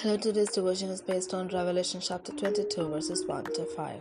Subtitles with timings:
[0.00, 4.00] Hello, today's devotion is based on Revelation chapter 22, verses 1 to 5.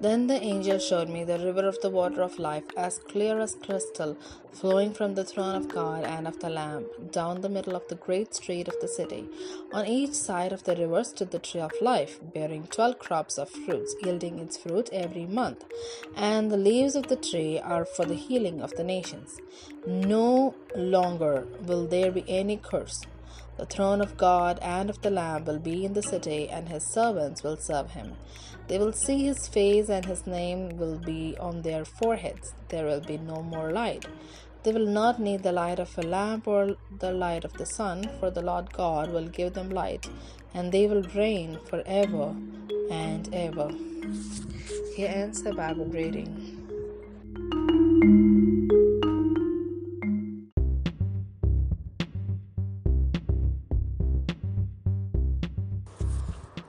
[0.00, 3.54] Then the angel showed me the river of the water of life, as clear as
[3.54, 4.16] crystal,
[4.50, 7.96] flowing from the throne of God and of the Lamb, down the middle of the
[7.96, 9.28] great street of the city.
[9.74, 13.50] On each side of the river stood the tree of life, bearing twelve crops of
[13.50, 15.66] fruits, yielding its fruit every month.
[16.16, 19.38] And the leaves of the tree are for the healing of the nations.
[19.86, 23.02] No longer will there be any curse.
[23.56, 26.92] The throne of God and of the Lamb will be in the city, and his
[26.92, 28.14] servants will serve him.
[28.68, 32.54] They will see his face, and his name will be on their foreheads.
[32.68, 34.06] There will be no more light.
[34.62, 38.08] They will not need the light of a lamp or the light of the sun,
[38.18, 40.08] for the Lord God will give them light,
[40.54, 42.34] and they will reign forever
[42.90, 43.70] and ever.
[44.94, 46.59] Here ends the Bible reading.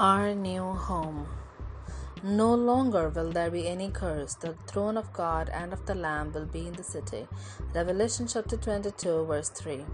[0.01, 1.27] Our new home.
[2.23, 4.33] No longer will there be any curse.
[4.33, 7.27] The throne of God and of the Lamb will be in the city.
[7.75, 9.85] Revelation chapter 22, verse 3.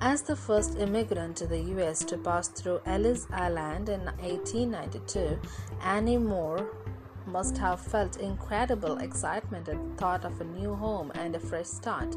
[0.00, 5.38] As the first immigrant to the US to pass through Ellis Island in 1892,
[5.80, 6.66] Annie Moore
[7.26, 11.66] must have felt incredible excitement at the thought of a new home and a fresh
[11.66, 12.16] start.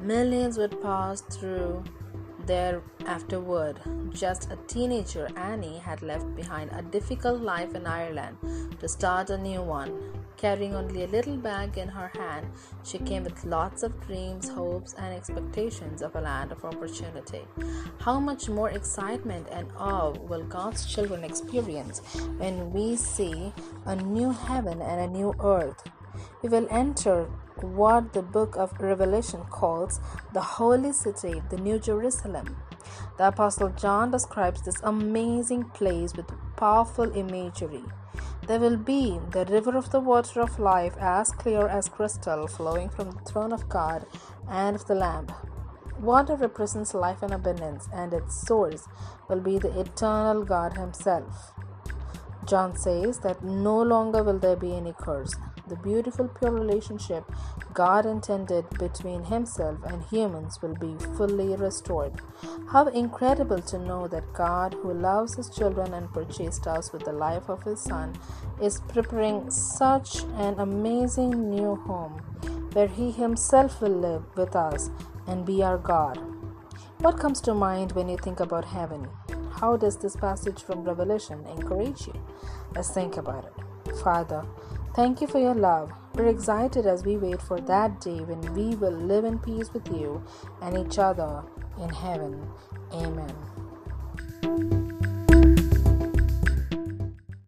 [0.00, 1.84] Millions would pass through
[2.46, 3.80] there afterward.
[4.10, 8.36] Just a teenager, Annie had left behind a difficult life in Ireland
[8.80, 10.20] to start a new one.
[10.36, 12.46] Carrying only a little bag in her hand,
[12.82, 17.42] she came with lots of dreams, hopes, and expectations of a land of opportunity.
[17.98, 22.00] How much more excitement and awe will God's children experience
[22.38, 23.52] when we see
[23.84, 25.82] a new heaven and a new earth?
[26.42, 27.28] We will enter
[27.62, 30.00] what the book of Revelation calls
[30.32, 32.56] the holy city, the New Jerusalem.
[33.18, 37.84] The Apostle John describes this amazing place with powerful imagery.
[38.46, 42.88] There will be the river of the water of life as clear as crystal flowing
[42.88, 44.06] from the throne of God
[44.48, 45.28] and of the Lamb.
[46.00, 48.88] Water represents life and abundance, and its source
[49.28, 51.52] will be the eternal God Himself.
[52.46, 55.34] John says that no longer will there be any curse
[55.70, 57.24] the beautiful, pure relationship
[57.72, 62.20] God intended between Himself and humans will be fully restored.
[62.72, 67.12] How incredible to know that God, who loves His children and purchased us with the
[67.12, 68.14] life of His Son,
[68.60, 72.20] is preparing such an amazing new home
[72.72, 74.90] where He Himself will live with us
[75.26, 76.18] and be our God.
[76.98, 79.08] What comes to mind when you think about heaven?
[79.52, 82.14] How does this passage from Revelation encourage you?
[82.74, 83.96] Let's think about it.
[83.96, 84.44] Father,
[84.94, 85.92] Thank you for your love.
[86.14, 89.86] We're excited as we wait for that day when we will live in peace with
[89.88, 90.22] you
[90.60, 91.44] and each other
[91.80, 92.44] in heaven.
[92.92, 93.36] Amen.